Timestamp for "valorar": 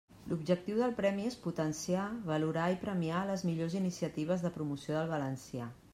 2.31-2.65